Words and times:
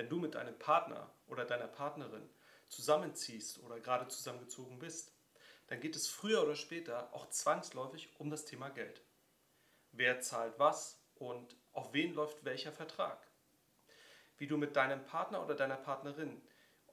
Wenn 0.00 0.08
du 0.08 0.18
mit 0.18 0.34
deinem 0.34 0.58
Partner 0.58 1.12
oder 1.26 1.44
deiner 1.44 1.66
Partnerin 1.66 2.26
zusammenziehst 2.70 3.62
oder 3.62 3.80
gerade 3.80 4.08
zusammengezogen 4.08 4.78
bist, 4.78 5.12
dann 5.66 5.78
geht 5.78 5.94
es 5.94 6.08
früher 6.08 6.42
oder 6.42 6.54
später 6.56 7.12
auch 7.12 7.28
zwangsläufig 7.28 8.18
um 8.18 8.30
das 8.30 8.46
Thema 8.46 8.70
Geld. 8.70 9.04
Wer 9.92 10.22
zahlt 10.22 10.58
was 10.58 11.04
und 11.16 11.54
auf 11.72 11.92
wen 11.92 12.14
läuft 12.14 12.46
welcher 12.46 12.72
Vertrag? 12.72 13.30
Wie 14.38 14.46
du 14.46 14.56
mit 14.56 14.74
deinem 14.74 15.04
Partner 15.04 15.44
oder 15.44 15.54
deiner 15.54 15.76
Partnerin 15.76 16.40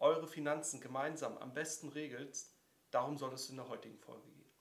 eure 0.01 0.27
Finanzen 0.27 0.81
gemeinsam 0.81 1.37
am 1.37 1.53
besten 1.53 1.87
regelst, 1.87 2.57
darum 2.91 3.17
soll 3.17 3.33
es 3.33 3.49
in 3.49 3.55
der 3.55 3.69
heutigen 3.69 3.99
Folge 3.99 4.29
gehen. 4.31 4.51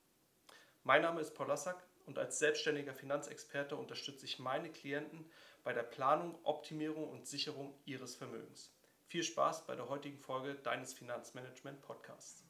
Mein 0.85 1.03
Name 1.03 1.21
ist 1.21 1.35
Paul 1.35 1.49
Lassack 1.49 1.85
und 2.07 2.19
als 2.19 2.39
selbstständiger 2.39 2.95
Finanzexperte 2.95 3.77
unterstütze 3.77 4.25
ich 4.25 4.39
meine 4.39 4.71
Klienten 4.71 5.31
bei 5.65 5.73
der 5.73 5.83
Planung, 5.83 6.39
Optimierung 6.45 7.11
und 7.11 7.27
Sicherung 7.27 7.79
ihres 7.85 8.15
Vermögens. 8.15 8.73
Viel 9.09 9.25
Spaß 9.25 9.67
bei 9.67 9.75
der 9.75 9.89
heutigen 9.89 10.19
Folge 10.19 10.55
deines 10.55 10.95
Finanzmanagement 10.95 11.83
Podcasts. 11.83 12.45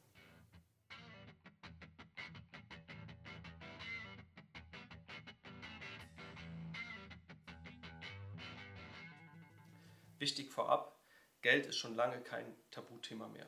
Wichtig 10.19 10.51
vorab, 10.51 10.99
Geld 11.43 11.67
ist 11.67 11.77
schon 11.77 11.95
lange 11.95 12.21
kein 12.23 12.57
Tabuthema 12.71 13.29
mehr. 13.29 13.47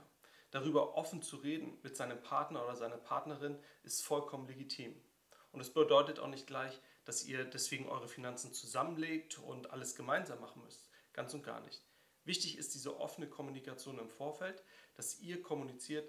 Darüber 0.51 0.97
offen 0.97 1.23
zu 1.23 1.37
reden 1.37 1.79
mit 1.83 1.97
seinem 1.97 2.23
Partner 2.23 2.65
oder 2.65 2.77
seiner 2.77 2.97
Partnerin 2.97 3.59
ist 3.83 4.05
vollkommen 4.05 4.47
legitim. 4.47 4.95
Und 5.53 5.61
es 5.61 5.73
bedeutet 5.73 6.19
auch 6.19 6.29
nicht 6.29 6.47
gleich, 6.47 6.81
dass 7.05 7.25
ihr 7.25 7.45
deswegen 7.45 7.89
eure 7.89 8.09
Finanzen 8.09 8.53
zusammenlegt 8.53 9.39
und 9.39 9.71
alles 9.71 9.95
gemeinsam 9.95 10.41
machen 10.41 10.63
müsst. 10.63 10.89
Ganz 11.13 11.33
und 11.35 11.43
gar 11.43 11.61
nicht. 11.61 11.83
Wichtig 12.25 12.59
ist 12.59 12.75
diese 12.75 13.01
offene 13.01 13.29
Kommunikation 13.29 13.99
im 13.99 14.11
Vorfeld, 14.11 14.63
dass 14.95 15.19
ihr 15.21 15.43
kommuniziert, 15.43 16.07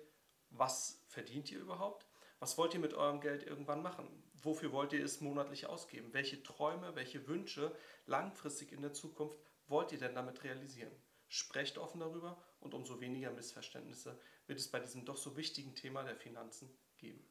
was 0.49 1.01
verdient 1.07 1.51
ihr 1.51 1.59
überhaupt, 1.59 2.05
was 2.39 2.57
wollt 2.57 2.73
ihr 2.73 2.79
mit 2.79 2.93
eurem 2.93 3.21
Geld 3.21 3.43
irgendwann 3.43 3.81
machen, 3.81 4.23
wofür 4.33 4.71
wollt 4.71 4.93
ihr 4.93 5.03
es 5.03 5.21
monatlich 5.21 5.67
ausgeben, 5.67 6.13
welche 6.13 6.43
Träume, 6.43 6.95
welche 6.95 7.27
Wünsche 7.27 7.75
langfristig 8.05 8.71
in 8.71 8.81
der 8.81 8.93
Zukunft 8.93 9.37
wollt 9.67 9.91
ihr 9.91 9.99
denn 9.99 10.15
damit 10.15 10.43
realisieren. 10.43 10.91
Sprecht 11.27 11.77
offen 11.77 11.99
darüber 11.99 12.41
und 12.59 12.73
umso 12.73 12.99
weniger 12.99 13.31
Missverständnisse 13.31 14.19
wird 14.47 14.59
es 14.59 14.69
bei 14.69 14.79
diesem 14.79 15.05
doch 15.05 15.17
so 15.17 15.37
wichtigen 15.37 15.75
Thema 15.75 16.03
der 16.03 16.15
Finanzen 16.15 16.75
geben. 16.97 17.23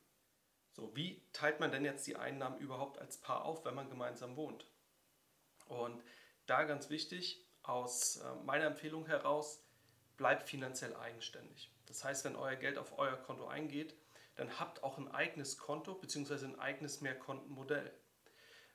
So, 0.78 0.94
wie 0.94 1.20
teilt 1.32 1.58
man 1.58 1.72
denn 1.72 1.84
jetzt 1.84 2.06
die 2.06 2.14
Einnahmen 2.14 2.56
überhaupt 2.58 3.00
als 3.00 3.16
Paar 3.16 3.44
auf, 3.44 3.64
wenn 3.64 3.74
man 3.74 3.90
gemeinsam 3.90 4.36
wohnt? 4.36 4.64
Und 5.66 6.00
da 6.46 6.62
ganz 6.62 6.88
wichtig, 6.88 7.44
aus 7.64 8.18
äh, 8.18 8.34
meiner 8.44 8.66
Empfehlung 8.66 9.04
heraus, 9.04 9.66
bleibt 10.16 10.48
finanziell 10.48 10.94
eigenständig. 10.94 11.72
Das 11.86 12.04
heißt, 12.04 12.24
wenn 12.24 12.36
euer 12.36 12.54
Geld 12.54 12.78
auf 12.78 12.96
euer 12.96 13.16
Konto 13.16 13.48
eingeht, 13.48 13.96
dann 14.36 14.60
habt 14.60 14.84
auch 14.84 14.98
ein 14.98 15.10
eigenes 15.10 15.58
Konto 15.58 15.94
bzw. 15.94 16.44
ein 16.44 16.60
eigenes 16.60 17.00
Mehrkontenmodell. 17.00 17.92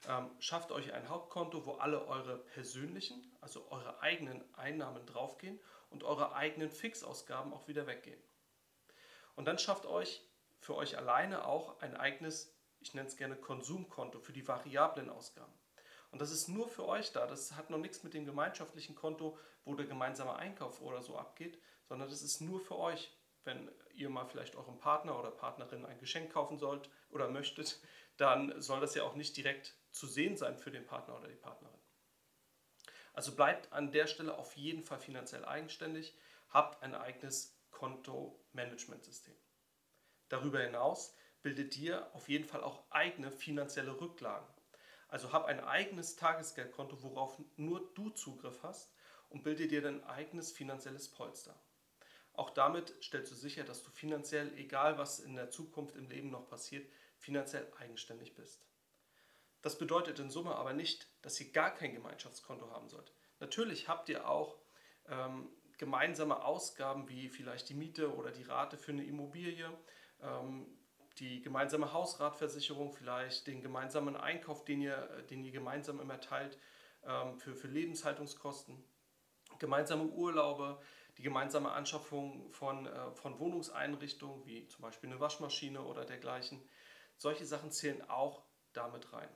Ähm, 0.05 0.29
schafft 0.39 0.73
euch 0.73 0.91
ein 0.91 1.07
Hauptkonto, 1.07 1.65
wo 1.65 1.75
alle 1.75 2.05
eure 2.05 2.37
persönlichen, 2.37 3.33
also 3.39 3.71
eure 3.71 4.01
eigenen 4.01 4.43
Einnahmen 4.55 5.05
draufgehen 5.05 5.57
und 5.89 6.03
eure 6.03 6.35
eigenen 6.35 6.69
Fixausgaben 6.69 7.53
auch 7.53 7.69
wieder 7.69 7.87
weggehen. 7.87 8.21
Und 9.37 9.45
dann 9.45 9.57
schafft 9.57 9.85
euch 9.85 10.21
für 10.63 10.75
euch 10.75 10.97
alleine 10.97 11.45
auch 11.45 11.79
ein 11.81 11.95
eigenes, 11.95 12.55
ich 12.79 12.93
nenne 12.93 13.07
es 13.07 13.17
gerne 13.17 13.35
Konsumkonto 13.35 14.19
für 14.19 14.33
die 14.33 14.47
variablen 14.47 15.09
Ausgaben. 15.09 15.53
Und 16.11 16.21
das 16.21 16.31
ist 16.31 16.47
nur 16.47 16.69
für 16.69 16.87
euch 16.87 17.11
da. 17.11 17.27
Das 17.27 17.55
hat 17.55 17.69
noch 17.69 17.79
nichts 17.79 18.03
mit 18.03 18.13
dem 18.13 18.25
gemeinschaftlichen 18.25 18.95
Konto, 18.95 19.37
wo 19.65 19.75
der 19.75 19.87
gemeinsame 19.87 20.35
Einkauf 20.35 20.81
oder 20.81 21.01
so 21.01 21.17
abgeht, 21.17 21.59
sondern 21.89 22.09
das 22.09 22.21
ist 22.21 22.39
nur 22.39 22.61
für 22.61 22.77
euch. 22.77 23.11
Wenn 23.45 23.69
ihr 23.93 24.09
mal 24.09 24.25
vielleicht 24.25 24.55
eurem 24.55 24.79
Partner 24.79 25.19
oder 25.19 25.31
Partnerin 25.31 25.85
ein 25.85 25.99
Geschenk 25.99 26.31
kaufen 26.31 26.57
sollt 26.57 26.89
oder 27.09 27.27
möchtet, 27.27 27.81
dann 28.17 28.61
soll 28.61 28.79
das 28.79 28.95
ja 28.95 29.03
auch 29.03 29.15
nicht 29.15 29.35
direkt 29.35 29.75
zu 29.91 30.07
sehen 30.07 30.37
sein 30.37 30.57
für 30.57 30.71
den 30.71 30.85
Partner 30.85 31.17
oder 31.17 31.27
die 31.27 31.35
Partnerin. 31.35 31.79
Also 33.13 33.35
bleibt 33.35 33.73
an 33.73 33.91
der 33.91 34.07
Stelle 34.07 34.37
auf 34.37 34.55
jeden 34.55 34.83
Fall 34.83 34.99
finanziell 34.99 35.45
eigenständig, 35.45 36.15
habt 36.49 36.81
ein 36.83 36.95
eigenes 36.95 37.59
Konto-Management-System. 37.71 39.35
Darüber 40.33 40.61
hinaus 40.61 41.15
bildet 41.43 41.75
dir 41.75 42.09
auf 42.15 42.27
jeden 42.27 42.45
Fall 42.45 42.63
auch 42.63 42.81
eigene 42.89 43.29
finanzielle 43.29 44.01
Rücklagen. 44.01 44.47
Also 45.07 45.31
hab 45.31 45.45
ein 45.45 45.59
eigenes 45.59 46.15
Tagesgeldkonto, 46.15 47.03
worauf 47.03 47.39
nur 47.55 47.93
du 47.93 48.09
Zugriff 48.09 48.63
hast 48.63 48.91
und 49.29 49.43
bilde 49.43 49.67
dir 49.67 49.83
dein 49.83 50.03
eigenes 50.05 50.51
finanzielles 50.51 51.07
Polster. 51.07 51.55
Auch 52.33 52.49
damit 52.49 52.95
stellst 53.03 53.31
du 53.31 53.35
sicher, 53.35 53.63
dass 53.63 53.83
du 53.83 53.91
finanziell, 53.91 54.51
egal 54.57 54.97
was 54.97 55.19
in 55.19 55.35
der 55.35 55.51
Zukunft 55.51 55.95
im 55.95 56.09
Leben 56.09 56.31
noch 56.31 56.47
passiert, 56.47 56.91
finanziell 57.19 57.71
eigenständig 57.77 58.33
bist. 58.33 58.65
Das 59.61 59.77
bedeutet 59.77 60.17
in 60.17 60.31
Summe 60.31 60.55
aber 60.55 60.73
nicht, 60.73 61.07
dass 61.21 61.39
ihr 61.39 61.51
gar 61.51 61.75
kein 61.75 61.93
Gemeinschaftskonto 61.93 62.71
haben 62.71 62.89
sollt. 62.89 63.13
Natürlich 63.39 63.87
habt 63.87 64.09
ihr 64.09 64.27
auch 64.27 64.57
ähm, 65.07 65.47
gemeinsame 65.83 66.45
Ausgaben 66.45 67.09
wie 67.09 67.27
vielleicht 67.27 67.67
die 67.67 67.73
Miete 67.73 68.15
oder 68.15 68.31
die 68.31 68.43
Rate 68.43 68.77
für 68.77 68.93
eine 68.93 69.03
Immobilie, 69.03 69.69
ähm, 70.21 70.65
die 71.19 71.41
gemeinsame 71.41 71.91
Hausratversicherung, 71.91 72.93
vielleicht 72.93 73.47
den 73.47 73.61
gemeinsamen 73.61 74.15
Einkauf, 74.15 74.63
den 74.63 74.79
ihr, 74.79 74.95
den 75.29 75.43
ihr 75.43 75.51
gemeinsam 75.51 75.99
immer 75.99 76.21
teilt 76.21 76.57
ähm, 77.03 77.37
für, 77.37 77.53
für 77.53 77.67
Lebenshaltungskosten, 77.67 78.81
gemeinsame 79.59 80.05
Urlaube, 80.05 80.79
die 81.17 81.21
gemeinsame 81.21 81.73
Anschaffung 81.73 82.49
von, 82.53 82.87
äh, 82.87 83.11
von 83.11 83.37
Wohnungseinrichtungen 83.39 84.45
wie 84.45 84.65
zum 84.69 84.83
Beispiel 84.83 85.09
eine 85.09 85.19
Waschmaschine 85.19 85.81
oder 85.81 86.05
dergleichen. 86.05 86.61
Solche 87.17 87.45
Sachen 87.45 87.71
zählen 87.71 88.09
auch 88.09 88.45
damit 88.71 89.11
rein. 89.11 89.29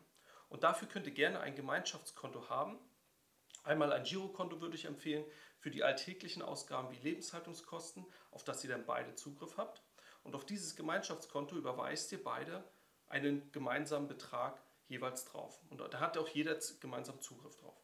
Und 0.48 0.64
dafür 0.64 0.88
könnt 0.88 1.08
ihr 1.08 1.14
gerne 1.14 1.42
ein 1.42 1.56
Gemeinschaftskonto 1.56 2.48
haben. 2.48 2.80
Einmal 3.68 3.92
ein 3.92 4.04
Girokonto 4.04 4.62
würde 4.62 4.76
ich 4.76 4.86
empfehlen 4.86 5.26
für 5.60 5.70
die 5.70 5.84
alltäglichen 5.84 6.42
Ausgaben 6.42 6.90
wie 6.90 7.00
Lebenshaltungskosten, 7.00 8.06
auf 8.32 8.46
das 8.46 8.64
ihr 8.64 8.70
dann 8.70 8.86
beide 8.86 9.14
Zugriff 9.16 9.58
habt. 9.58 9.84
Und 10.24 10.36
auf 10.36 10.46
dieses 10.46 10.78
Gemeinschaftskonto 10.78 11.58
überweist 11.58 12.10
ihr 12.14 12.24
beide 12.24 12.64
einen 13.10 13.52
gemeinsamen 13.52 14.08
Betrag 14.08 14.62
jeweils 14.88 15.26
drauf. 15.26 15.60
Und 15.70 15.82
da 15.82 16.00
hat 16.00 16.18
auch 16.18 16.30
jeder 16.30 16.58
gemeinsam 16.80 17.20
Zugriff 17.20 17.58
drauf. 17.58 17.78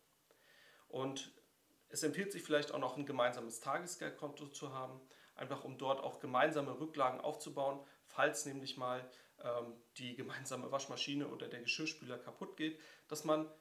Und 0.87 1.33
es 1.89 2.01
empfiehlt 2.03 2.31
sich 2.31 2.43
vielleicht 2.43 2.71
auch 2.71 2.79
noch 2.79 2.95
ein 2.95 3.05
gemeinsames 3.05 3.59
Tagesgeldkonto 3.59 4.47
zu 4.47 4.73
haben, 4.73 5.01
einfach 5.35 5.65
um 5.65 5.77
dort 5.77 6.01
auch 6.01 6.21
gemeinsame 6.21 6.79
Rücklagen 6.79 7.19
aufzubauen, 7.19 7.85
falls 8.05 8.45
nämlich 8.45 8.77
mal 8.77 9.05
ähm, 9.43 9.73
die 9.97 10.15
gemeinsame 10.15 10.71
Waschmaschine 10.71 11.27
oder 11.27 11.49
der 11.49 11.61
Geschirrspüler 11.61 12.17
kaputt 12.17 12.55
geht, 12.55 12.79
dass 13.09 13.25
man 13.25 13.51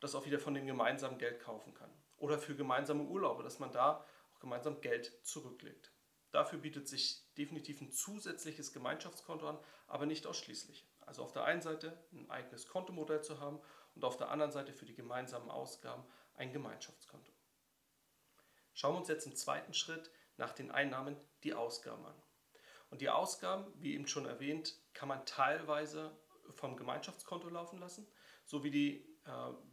das 0.00 0.14
auch 0.14 0.26
wieder 0.26 0.38
von 0.38 0.54
dem 0.54 0.66
gemeinsamen 0.66 1.18
Geld 1.18 1.40
kaufen 1.40 1.74
kann. 1.74 1.90
Oder 2.16 2.38
für 2.38 2.56
gemeinsame 2.56 3.04
Urlaube, 3.04 3.42
dass 3.42 3.58
man 3.58 3.72
da 3.72 4.04
auch 4.34 4.40
gemeinsam 4.40 4.80
Geld 4.80 5.12
zurücklegt. 5.24 5.92
Dafür 6.30 6.58
bietet 6.58 6.88
sich 6.88 7.32
definitiv 7.36 7.80
ein 7.80 7.90
zusätzliches 7.90 8.72
Gemeinschaftskonto 8.72 9.48
an, 9.48 9.58
aber 9.86 10.06
nicht 10.06 10.26
ausschließlich. 10.26 10.86
Also 11.00 11.22
auf 11.22 11.32
der 11.32 11.44
einen 11.44 11.62
Seite 11.62 11.98
ein 12.12 12.30
eigenes 12.30 12.66
Kontomodell 12.66 13.22
zu 13.22 13.40
haben 13.40 13.60
und 13.94 14.04
auf 14.04 14.16
der 14.16 14.30
anderen 14.30 14.52
Seite 14.52 14.72
für 14.74 14.84
die 14.84 14.94
gemeinsamen 14.94 15.50
Ausgaben 15.50 16.04
ein 16.34 16.52
Gemeinschaftskonto. 16.52 17.32
Schauen 18.74 18.94
wir 18.94 18.98
uns 18.98 19.08
jetzt 19.08 19.26
im 19.26 19.34
zweiten 19.34 19.72
Schritt 19.72 20.10
nach 20.36 20.52
den 20.52 20.70
Einnahmen 20.70 21.16
die 21.42 21.54
Ausgaben 21.54 22.04
an. 22.04 22.22
Und 22.90 23.00
die 23.00 23.10
Ausgaben, 23.10 23.72
wie 23.76 23.94
eben 23.94 24.06
schon 24.06 24.26
erwähnt, 24.26 24.74
kann 24.94 25.08
man 25.08 25.26
teilweise 25.26 26.16
vom 26.54 26.76
Gemeinschaftskonto 26.76 27.48
laufen 27.48 27.78
lassen, 27.78 28.06
so 28.44 28.64
wie 28.64 28.70
die, 28.70 29.17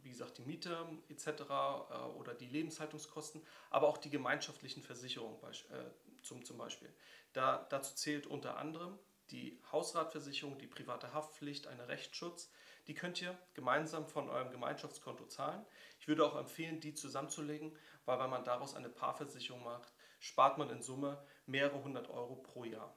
wie 0.02 0.10
gesagt, 0.10 0.38
die 0.38 0.42
Miete 0.42 0.86
etc. 1.08 1.26
Äh, 1.26 1.94
oder 2.16 2.34
die 2.34 2.46
Lebenshaltungskosten, 2.46 3.42
aber 3.70 3.88
auch 3.88 3.98
die 3.98 4.10
gemeinschaftlichen 4.10 4.82
Versicherungen 4.82 5.38
äh, 5.42 6.22
zum, 6.22 6.44
zum 6.44 6.58
Beispiel. 6.58 6.92
Da, 7.32 7.66
dazu 7.70 7.94
zählt 7.94 8.26
unter 8.26 8.56
anderem 8.56 8.98
die 9.30 9.60
Hausratversicherung, 9.72 10.58
die 10.58 10.66
private 10.66 11.12
Haftpflicht, 11.12 11.66
eine 11.66 11.88
Rechtsschutz. 11.88 12.50
Die 12.86 12.94
könnt 12.94 13.20
ihr 13.20 13.36
gemeinsam 13.54 14.06
von 14.06 14.30
eurem 14.30 14.50
Gemeinschaftskonto 14.52 15.26
zahlen. 15.26 15.64
Ich 15.98 16.06
würde 16.06 16.24
auch 16.24 16.36
empfehlen, 16.36 16.80
die 16.80 16.94
zusammenzulegen, 16.94 17.76
weil 18.04 18.20
wenn 18.20 18.30
man 18.30 18.44
daraus 18.44 18.74
eine 18.74 18.88
Paarversicherung 18.88 19.64
macht, 19.64 19.92
spart 20.20 20.58
man 20.58 20.70
in 20.70 20.82
Summe 20.82 21.24
mehrere 21.46 21.82
hundert 21.82 22.08
Euro 22.08 22.36
pro 22.36 22.64
Jahr. 22.64 22.96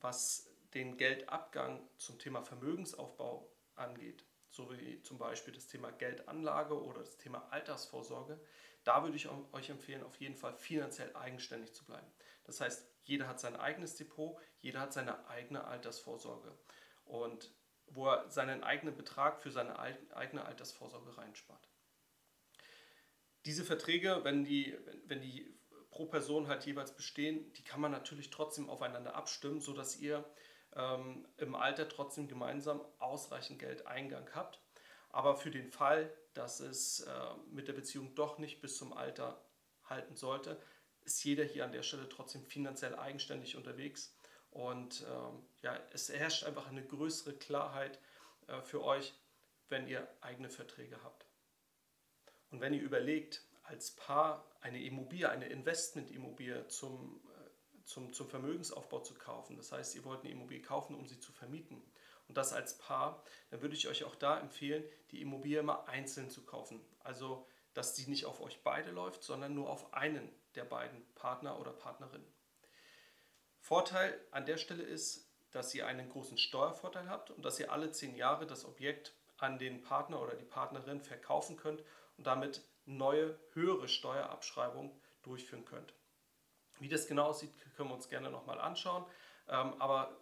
Was 0.00 0.50
den 0.74 0.96
Geldabgang 0.96 1.88
zum 1.96 2.18
Thema 2.18 2.42
Vermögensaufbau 2.42 3.50
angeht, 3.74 4.24
so 4.52 4.70
wie 4.70 5.00
zum 5.02 5.18
Beispiel 5.18 5.54
das 5.54 5.66
Thema 5.66 5.90
Geldanlage 5.90 6.80
oder 6.80 7.00
das 7.00 7.16
Thema 7.16 7.48
Altersvorsorge, 7.50 8.38
da 8.84 9.02
würde 9.02 9.16
ich 9.16 9.28
euch 9.28 9.70
empfehlen, 9.70 10.04
auf 10.04 10.16
jeden 10.16 10.36
Fall 10.36 10.54
finanziell 10.54 11.14
eigenständig 11.16 11.74
zu 11.74 11.84
bleiben. 11.84 12.06
Das 12.44 12.60
heißt, 12.60 12.86
jeder 13.04 13.26
hat 13.26 13.40
sein 13.40 13.56
eigenes 13.56 13.96
Depot, 13.96 14.38
jeder 14.60 14.80
hat 14.80 14.92
seine 14.92 15.26
eigene 15.26 15.64
Altersvorsorge 15.64 16.56
und 17.04 17.50
wo 17.86 18.08
er 18.08 18.30
seinen 18.30 18.62
eigenen 18.62 18.96
Betrag 18.96 19.40
für 19.40 19.50
seine 19.50 19.78
eigene 19.78 20.44
Altersvorsorge 20.44 21.16
reinspart. 21.16 21.68
Diese 23.44 23.64
Verträge, 23.64 24.20
wenn 24.22 24.44
die, 24.44 24.76
wenn 25.06 25.20
die 25.20 25.58
pro 25.90 26.06
Person 26.06 26.48
halt 26.48 26.64
jeweils 26.66 26.94
bestehen, 26.94 27.52
die 27.54 27.64
kann 27.64 27.80
man 27.80 27.90
natürlich 27.90 28.30
trotzdem 28.30 28.68
aufeinander 28.68 29.14
abstimmen, 29.14 29.60
sodass 29.60 29.98
ihr 29.98 30.24
ähm, 30.76 31.26
im 31.38 31.54
Alter 31.54 31.88
trotzdem 31.88 32.28
gemeinsam 32.28 32.80
ausreichend 32.98 33.58
Geldeingang 33.58 34.28
habt. 34.34 34.60
Aber 35.10 35.36
für 35.36 35.50
den 35.50 35.68
Fall, 35.68 36.12
dass 36.34 36.60
es 36.60 37.00
äh, 37.00 37.10
mit 37.50 37.68
der 37.68 37.74
Beziehung 37.74 38.14
doch 38.14 38.38
nicht 38.38 38.60
bis 38.60 38.76
zum 38.76 38.92
Alter 38.92 39.44
halten 39.84 40.16
sollte, 40.16 40.60
ist 41.04 41.22
jeder 41.24 41.44
hier 41.44 41.64
an 41.64 41.72
der 41.72 41.82
Stelle 41.82 42.08
trotzdem 42.08 42.44
finanziell 42.44 42.94
eigenständig 42.94 43.56
unterwegs. 43.56 44.16
Und 44.50 45.04
ähm, 45.10 45.42
ja, 45.62 45.78
es 45.92 46.08
herrscht 46.10 46.44
einfach 46.44 46.68
eine 46.68 46.84
größere 46.84 47.34
Klarheit 47.34 47.98
äh, 48.46 48.60
für 48.62 48.82
euch, 48.82 49.14
wenn 49.68 49.86
ihr 49.86 50.06
eigene 50.20 50.50
Verträge 50.50 51.02
habt. 51.02 51.26
Und 52.50 52.60
wenn 52.60 52.74
ihr 52.74 52.82
überlegt, 52.82 53.42
als 53.62 53.92
Paar 53.92 54.46
eine 54.60 54.82
Immobilie, 54.82 55.28
eine 55.28 55.46
Investmentimmobilie 55.46 56.68
zum, 56.68 57.20
zum, 57.84 58.12
zum 58.12 58.28
Vermögensaufbau 58.28 59.00
zu 59.00 59.14
kaufen, 59.14 59.56
das 59.56 59.72
heißt, 59.72 59.94
ihr 59.94 60.04
wollt 60.04 60.20
eine 60.20 60.30
Immobilie 60.30 60.62
kaufen, 60.62 60.94
um 60.94 61.06
sie 61.06 61.20
zu 61.20 61.32
vermieten, 61.32 61.82
und 62.28 62.38
das 62.38 62.52
als 62.52 62.78
Paar, 62.78 63.22
dann 63.50 63.60
würde 63.62 63.74
ich 63.74 63.88
euch 63.88 64.04
auch 64.04 64.14
da 64.14 64.38
empfehlen, 64.38 64.84
die 65.10 65.20
Immobilie 65.20 65.60
immer 65.60 65.88
einzeln 65.88 66.30
zu 66.30 66.44
kaufen. 66.44 66.80
Also, 67.00 67.46
dass 67.74 67.96
sie 67.96 68.08
nicht 68.08 68.26
auf 68.26 68.40
euch 68.40 68.62
beide 68.62 68.90
läuft, 68.90 69.22
sondern 69.22 69.54
nur 69.54 69.68
auf 69.68 69.92
einen 69.92 70.30
der 70.54 70.64
beiden 70.64 71.04
Partner 71.14 71.58
oder 71.58 71.72
Partnerinnen. 71.72 72.26
Vorteil 73.60 74.18
an 74.30 74.46
der 74.46 74.56
Stelle 74.56 74.82
ist, 74.82 75.30
dass 75.50 75.74
ihr 75.74 75.86
einen 75.86 76.08
großen 76.08 76.38
Steuervorteil 76.38 77.08
habt 77.08 77.30
und 77.30 77.44
dass 77.44 77.60
ihr 77.60 77.70
alle 77.70 77.92
zehn 77.92 78.16
Jahre 78.16 78.46
das 78.46 78.64
Objekt 78.64 79.14
an 79.36 79.58
den 79.58 79.82
Partner 79.82 80.20
oder 80.20 80.34
die 80.34 80.44
Partnerin 80.44 81.00
verkaufen 81.00 81.56
könnt 81.56 81.82
und 82.16 82.26
damit 82.26 82.62
neue, 82.86 83.38
höhere 83.52 83.88
Steuerabschreibungen 83.88 84.90
durchführen 85.22 85.64
könnt. 85.64 85.92
Wie 86.82 86.88
das 86.88 87.06
genau 87.06 87.26
aussieht, 87.26 87.52
können 87.76 87.90
wir 87.90 87.94
uns 87.94 88.08
gerne 88.08 88.28
nochmal 88.28 88.60
anschauen. 88.60 89.06
Ähm, 89.46 89.80
aber 89.80 90.20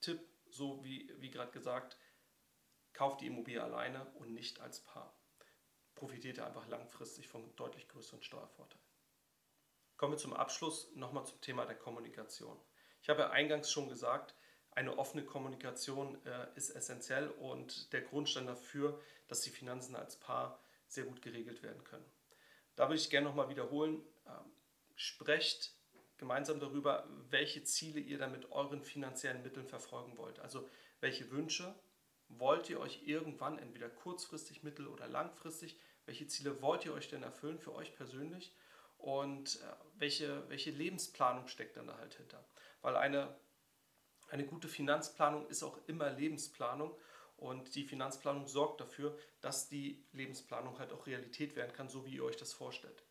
Tipp, 0.00 0.18
so 0.48 0.82
wie, 0.82 1.12
wie 1.18 1.30
gerade 1.30 1.52
gesagt, 1.52 1.98
kauft 2.94 3.20
die 3.20 3.26
Immobilie 3.26 3.62
alleine 3.62 4.06
und 4.14 4.32
nicht 4.32 4.60
als 4.60 4.80
Paar. 4.80 5.14
Profitiert 5.94 6.38
ihr 6.38 6.46
einfach 6.46 6.66
langfristig 6.68 7.28
vom 7.28 7.54
deutlich 7.54 7.86
größeren 7.86 8.22
Steuervorteil. 8.22 8.80
Kommen 9.98 10.14
wir 10.14 10.18
zum 10.18 10.32
Abschluss 10.32 10.90
nochmal 10.94 11.26
zum 11.26 11.38
Thema 11.42 11.66
der 11.66 11.76
Kommunikation. 11.76 12.58
Ich 13.02 13.10
habe 13.10 13.20
ja 13.20 13.30
eingangs 13.30 13.70
schon 13.70 13.90
gesagt, 13.90 14.34
eine 14.70 14.96
offene 14.96 15.22
Kommunikation 15.22 16.24
äh, 16.24 16.46
ist 16.54 16.70
essentiell 16.70 17.28
und 17.28 17.92
der 17.92 18.00
Grundstein 18.00 18.46
dafür, 18.46 18.98
dass 19.28 19.42
die 19.42 19.50
Finanzen 19.50 19.96
als 19.96 20.16
Paar 20.16 20.64
sehr 20.86 21.04
gut 21.04 21.20
geregelt 21.20 21.62
werden 21.62 21.84
können. 21.84 22.10
Da 22.76 22.84
würde 22.84 23.00
ich 23.00 23.10
gerne 23.10 23.28
nochmal 23.28 23.50
wiederholen, 23.50 24.02
äh, 24.24 24.30
sprecht 24.94 25.74
gemeinsam 26.20 26.60
darüber, 26.60 27.08
welche 27.30 27.64
Ziele 27.64 27.98
ihr 27.98 28.18
damit 28.18 28.52
euren 28.52 28.82
finanziellen 28.82 29.42
Mitteln 29.42 29.66
verfolgen 29.66 30.16
wollt. 30.18 30.38
Also 30.38 30.68
welche 31.00 31.30
Wünsche 31.30 31.74
wollt 32.28 32.68
ihr 32.70 32.78
euch 32.78 33.02
irgendwann, 33.06 33.58
entweder 33.58 33.88
kurzfristig, 33.88 34.62
mittel- 34.62 34.86
oder 34.86 35.08
langfristig, 35.08 35.80
welche 36.04 36.28
Ziele 36.28 36.60
wollt 36.62 36.84
ihr 36.84 36.92
euch 36.92 37.08
denn 37.08 37.22
erfüllen 37.22 37.58
für 37.58 37.74
euch 37.74 37.96
persönlich 37.96 38.54
und 38.98 39.56
äh, 39.56 39.66
welche, 39.94 40.48
welche 40.48 40.70
Lebensplanung 40.70 41.48
steckt 41.48 41.78
dann 41.78 41.86
da 41.86 41.96
halt 41.96 42.14
hinter. 42.14 42.44
Weil 42.82 42.96
eine, 42.96 43.34
eine 44.28 44.44
gute 44.44 44.68
Finanzplanung 44.68 45.48
ist 45.48 45.62
auch 45.62 45.78
immer 45.86 46.10
Lebensplanung 46.10 46.94
und 47.38 47.74
die 47.74 47.84
Finanzplanung 47.84 48.46
sorgt 48.46 48.82
dafür, 48.82 49.18
dass 49.40 49.70
die 49.70 50.04
Lebensplanung 50.12 50.78
halt 50.78 50.92
auch 50.92 51.06
Realität 51.06 51.56
werden 51.56 51.72
kann, 51.72 51.88
so 51.88 52.04
wie 52.04 52.16
ihr 52.16 52.24
euch 52.24 52.36
das 52.36 52.52
vorstellt. 52.52 53.02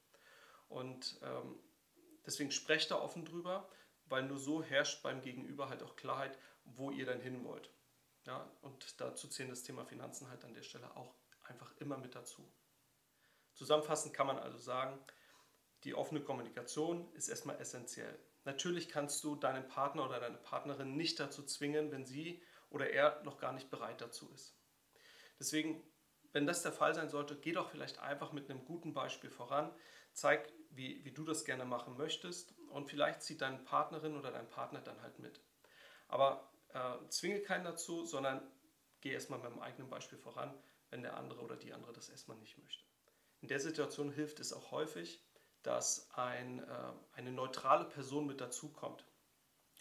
Und 0.67 1.19
ähm, 1.23 1.55
deswegen 2.29 2.51
sprecht 2.51 2.91
da 2.91 3.01
offen 3.01 3.25
drüber, 3.25 3.67
weil 4.05 4.23
nur 4.23 4.37
so 4.37 4.61
herrscht 4.61 5.01
beim 5.01 5.21
Gegenüber 5.21 5.67
halt 5.67 5.81
auch 5.81 5.95
Klarheit, 5.95 6.37
wo 6.63 6.91
ihr 6.91 7.07
dann 7.07 7.19
hin 7.19 7.43
wollt. 7.43 7.71
Ja, 8.27 8.47
und 8.61 9.01
dazu 9.01 9.27
zählt 9.27 9.49
das 9.49 9.63
Thema 9.63 9.83
Finanzen 9.83 10.29
halt 10.29 10.45
an 10.45 10.53
der 10.53 10.61
Stelle 10.61 10.95
auch 10.95 11.15
einfach 11.43 11.75
immer 11.77 11.97
mit 11.97 12.13
dazu. 12.13 12.47
Zusammenfassend 13.53 14.13
kann 14.13 14.27
man 14.27 14.37
also 14.37 14.59
sagen, 14.59 14.99
die 15.83 15.95
offene 15.95 16.21
Kommunikation 16.21 17.11
ist 17.13 17.29
erstmal 17.29 17.59
essentiell. 17.59 18.19
Natürlich 18.45 18.89
kannst 18.89 19.23
du 19.23 19.35
deinen 19.35 19.67
Partner 19.67 20.05
oder 20.05 20.19
deine 20.19 20.37
Partnerin 20.37 20.95
nicht 20.95 21.19
dazu 21.19 21.43
zwingen, 21.43 21.91
wenn 21.91 22.05
sie 22.05 22.43
oder 22.69 22.91
er 22.91 23.23
noch 23.23 23.39
gar 23.39 23.53
nicht 23.53 23.71
bereit 23.71 24.01
dazu 24.01 24.31
ist. 24.33 24.55
Deswegen, 25.39 25.83
wenn 26.31 26.45
das 26.45 26.61
der 26.61 26.73
Fall 26.73 26.93
sein 26.93 27.09
sollte, 27.09 27.35
geh 27.35 27.53
doch 27.53 27.71
vielleicht 27.71 27.97
einfach 27.99 28.33
mit 28.33 28.49
einem 28.49 28.65
guten 28.65 28.93
Beispiel 28.93 29.31
voran, 29.31 29.73
zeig, 30.13 30.51
wie, 30.69 31.03
wie 31.03 31.11
du 31.11 31.23
das 31.23 31.45
gerne 31.45 31.65
machen 31.65 31.97
möchtest 31.97 32.53
und 32.69 32.89
vielleicht 32.89 33.23
zieht 33.23 33.41
deine 33.41 33.57
Partnerin 33.59 34.15
oder 34.15 34.31
dein 34.31 34.49
Partner 34.49 34.81
dann 34.81 35.01
halt 35.01 35.19
mit. 35.19 35.41
Aber 36.07 36.49
äh, 36.73 37.07
zwinge 37.09 37.41
keinen 37.41 37.63
dazu, 37.63 38.05
sondern 38.05 38.41
geh 39.01 39.11
erstmal 39.11 39.39
mit 39.39 39.51
dem 39.51 39.59
eigenen 39.59 39.89
Beispiel 39.89 40.17
voran, 40.17 40.53
wenn 40.89 41.01
der 41.01 41.17
andere 41.17 41.41
oder 41.41 41.55
die 41.55 41.73
andere 41.73 41.93
das 41.93 42.09
erstmal 42.09 42.37
nicht 42.37 42.57
möchte. 42.57 42.83
In 43.41 43.47
der 43.47 43.59
Situation 43.59 44.11
hilft 44.11 44.39
es 44.39 44.53
auch 44.53 44.71
häufig, 44.71 45.21
dass 45.63 46.09
ein, 46.13 46.59
äh, 46.59 46.93
eine 47.13 47.31
neutrale 47.31 47.85
Person 47.85 48.27
mit 48.27 48.41
dazukommt. 48.41 49.05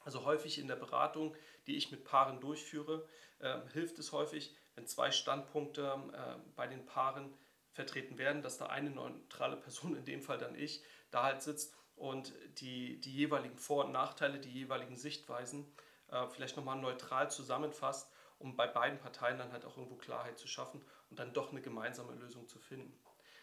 Also 0.05 0.25
häufig 0.25 0.58
in 0.58 0.69
der 0.69 0.76
Beratung, 0.76 1.35
die 1.67 1.76
ich 1.76 1.90
mit 1.90 2.05
Paaren 2.05 2.40
durchführe, 2.40 3.06
äh, 3.40 3.61
hilft 3.73 3.99
es 3.99 4.12
häufig, 4.12 4.55
wenn 4.75 4.87
zwei 4.87 5.11
Standpunkte 5.11 5.93
äh, 6.12 6.50
bei 6.56 6.67
den 6.67 6.87
Paaren 6.87 7.35
vertreten 7.72 8.18
werden, 8.18 8.42
dass 8.42 8.58
da 8.58 8.66
eine 8.66 8.90
neutrale 8.90 9.56
Person, 9.56 9.96
in 9.96 10.04
dem 10.04 10.22
Fall 10.22 10.38
dann 10.38 10.54
ich, 10.54 10.82
da 11.10 11.24
halt 11.24 11.42
sitzt 11.42 11.74
und 11.96 12.32
die, 12.60 13.00
die 13.00 13.12
jeweiligen 13.12 13.58
Vor- 13.58 13.86
und 13.86 13.92
Nachteile, 13.92 14.38
die 14.38 14.52
jeweiligen 14.52 14.96
Sichtweisen 14.96 15.72
äh, 16.10 16.26
vielleicht 16.28 16.56
nochmal 16.56 16.78
neutral 16.78 17.30
zusammenfasst, 17.30 18.12
um 18.38 18.56
bei 18.56 18.66
beiden 18.66 18.98
Parteien 18.98 19.38
dann 19.38 19.52
halt 19.52 19.64
auch 19.64 19.76
irgendwo 19.76 19.96
Klarheit 19.96 20.38
zu 20.38 20.46
schaffen 20.46 20.80
und 21.10 21.18
dann 21.18 21.32
doch 21.32 21.50
eine 21.50 21.60
gemeinsame 21.60 22.14
Lösung 22.14 22.46
zu 22.48 22.58
finden. 22.58 22.98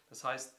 Das 0.09 0.23
heißt, 0.23 0.55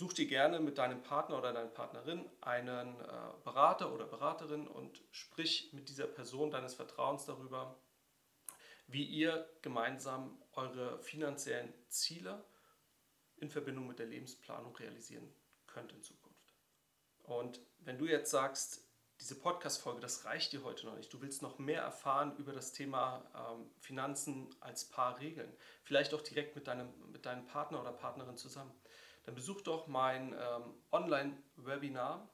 Such 0.00 0.14
dir 0.14 0.26
gerne 0.26 0.60
mit 0.60 0.78
deinem 0.78 1.02
Partner 1.02 1.36
oder 1.36 1.52
deiner 1.52 1.68
Partnerin 1.68 2.24
einen 2.40 2.98
äh, 3.00 3.04
Berater 3.44 3.92
oder 3.92 4.06
Beraterin 4.06 4.66
und 4.66 5.02
sprich 5.10 5.74
mit 5.74 5.90
dieser 5.90 6.06
Person 6.06 6.50
deines 6.50 6.72
Vertrauens 6.72 7.26
darüber, 7.26 7.76
wie 8.86 9.04
ihr 9.04 9.46
gemeinsam 9.60 10.40
eure 10.52 10.98
finanziellen 11.00 11.74
Ziele 11.88 12.42
in 13.40 13.50
Verbindung 13.50 13.86
mit 13.86 13.98
der 13.98 14.06
Lebensplanung 14.06 14.74
realisieren 14.76 15.28
könnt 15.66 15.92
in 15.92 16.02
Zukunft. 16.02 16.54
Und 17.22 17.60
wenn 17.78 17.98
du 17.98 18.06
jetzt 18.06 18.30
sagst, 18.30 18.86
diese 19.20 19.38
Podcast-Folge, 19.38 20.00
das 20.00 20.24
reicht 20.24 20.52
dir 20.52 20.64
heute 20.64 20.86
noch 20.86 20.96
nicht. 20.96 21.12
Du 21.12 21.20
willst 21.20 21.42
noch 21.42 21.58
mehr 21.58 21.82
erfahren 21.82 22.36
über 22.38 22.52
das 22.52 22.72
Thema 22.72 23.30
ähm, 23.34 23.70
Finanzen 23.78 24.48
als 24.60 24.88
Paar 24.88 25.18
regeln. 25.18 25.52
Vielleicht 25.82 26.14
auch 26.14 26.22
direkt 26.22 26.56
mit 26.56 26.66
deinem, 26.66 26.88
mit 27.10 27.26
deinem 27.26 27.44
Partner 27.44 27.80
oder 27.82 27.92
Partnerin 27.92 28.38
zusammen 28.38 28.72
dann 29.24 29.34
besucht 29.34 29.66
doch 29.66 29.86
mein 29.86 30.32
ähm, 30.32 30.74
Online-Webinar 30.92 32.28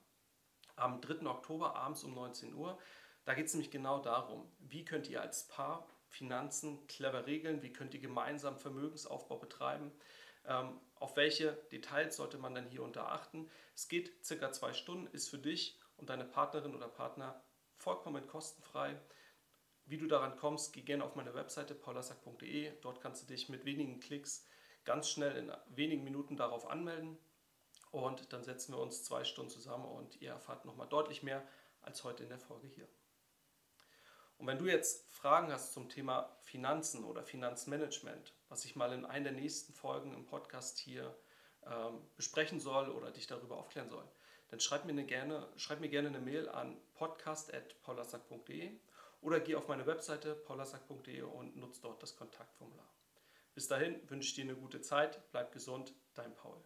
am 0.77 1.01
3. 1.01 1.27
Oktober 1.27 1.75
abends 1.75 2.05
um 2.05 2.15
19 2.15 2.55
Uhr. 2.55 2.79
Da 3.25 3.35
geht 3.35 3.47
es 3.47 3.55
nämlich 3.55 3.71
genau 3.71 4.01
darum, 4.01 4.51
wie 4.61 4.85
könnt 4.85 5.09
ihr 5.09 5.21
als 5.21 5.49
Paar 5.49 5.87
Finanzen 6.09 6.87
clever 6.87 7.27
regeln, 7.27 7.63
wie 7.63 7.73
könnt 7.73 7.93
ihr 7.95 8.01
gemeinsam 8.01 8.59
Vermögensaufbau 8.59 9.37
betreiben, 9.37 9.91
ähm, 10.49 10.81
auf 10.97 11.17
welche 11.17 11.53
Details 11.71 12.17
sollte 12.17 12.39
man 12.39 12.55
dann 12.55 12.67
hier 12.67 12.83
unter 12.83 13.13
achten. 13.13 13.51
Es 13.75 13.89
geht 13.89 14.25
circa 14.25 14.53
zwei 14.53 14.73
Stunden, 14.73 15.07
ist 15.09 15.29
für 15.29 15.39
dich 15.39 15.79
und 15.97 16.11
deine 16.11 16.25
Partnerin 16.25 16.75
oder 16.75 16.89
Partner 16.89 17.43
vollkommen 17.77 18.27
kostenfrei. 18.27 19.01
Wie 19.85 19.99
du 19.99 20.07
daran 20.07 20.37
kommst, 20.37 20.73
geh 20.73 20.83
gerne 20.83 21.05
auf 21.05 21.15
meine 21.15 21.35
Webseite 21.35 21.75
paulasack.de. 21.75 22.73
Dort 22.81 23.01
kannst 23.01 23.23
du 23.23 23.27
dich 23.27 23.49
mit 23.49 23.65
wenigen 23.65 24.01
Klicks 24.01 24.47
ganz 24.85 25.09
schnell 25.09 25.37
in 25.37 25.53
wenigen 25.75 26.05
Minuten 26.05 26.37
darauf 26.37 26.69
anmelden 26.69 27.19
und 27.91 28.33
dann 28.33 28.45
setzen 28.45 28.73
wir 28.73 28.81
uns 28.81 29.05
zwei 29.05 29.25
Stunden 29.25 29.51
zusammen 29.51 29.85
und 29.85 30.21
ihr 30.21 30.31
erfahrt 30.31 30.65
nochmal 30.65 30.89
deutlich 30.89 31.23
mehr 31.23 31.47
als 31.83 32.05
heute 32.05 32.23
in 32.23 32.29
der 32.29 32.39
Folge 32.39 32.67
hier. 32.69 32.89
Und 34.39 34.47
wenn 34.47 34.59
du 34.59 34.67
jetzt 34.67 35.11
Fragen 35.13 35.51
hast 35.51 35.73
zum 35.73 35.89
Thema 35.89 36.37
Finanzen 36.43 37.05
oder 37.05 37.23
Finanzmanagement, 37.23 38.35
was 38.49 38.65
ich 38.65 38.77
mal 38.77 38.93
in 38.93 39.05
einer 39.05 39.31
der 39.31 39.41
nächsten 39.41 39.73
Folgen 39.73 40.13
im 40.13 40.27
Podcast 40.27 40.79
hier 40.79 41.17
ähm, 41.65 42.01
besprechen 42.17 42.61
soll 42.61 42.91
oder 42.91 43.11
dich 43.11 43.27
darüber 43.27 43.57
aufklären 43.57 43.89
soll, 43.89 44.07
dann 44.49 44.61
schreib 44.61 44.85
mir, 44.85 44.93
eine 44.93 45.05
gerne, 45.05 45.49
schreib 45.57 45.81
mir 45.81 45.89
gerne 45.89 46.09
eine 46.09 46.21
Mail 46.21 46.49
an 46.49 46.77
podcast.paulasack.de 46.95 48.79
oder 49.23 49.41
geh 49.41 49.57
auf 49.57 49.69
meine 49.69 49.87
Webseite 49.87 50.35
paulasack.de 50.35 51.23
und 51.23 51.57
nutze 51.57 51.83
dort 51.83 52.03
das 52.03 52.17
Kontaktformular. 52.17 52.89
Bis 53.55 53.69
dahin 53.69 53.99
wünsche 54.09 54.29
ich 54.29 54.35
dir 54.35 54.45
eine 54.45 54.55
gute 54.55 54.83
Zeit, 54.83 55.21
bleib 55.33 55.53
gesund, 55.53 55.95
dein 56.15 56.35
Paul. 56.35 56.63